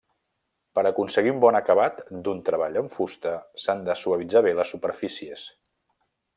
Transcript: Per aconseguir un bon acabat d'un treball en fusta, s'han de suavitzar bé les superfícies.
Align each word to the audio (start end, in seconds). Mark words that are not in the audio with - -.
Per 0.77 0.83
aconseguir 0.89 1.33
un 1.33 1.43
bon 1.43 1.57
acabat 1.59 1.99
d'un 2.29 2.41
treball 2.49 2.81
en 2.83 2.89
fusta, 2.97 3.35
s'han 3.67 3.87
de 3.91 3.99
suavitzar 4.05 4.45
bé 4.49 4.57
les 4.61 4.75
superfícies. 4.77 5.49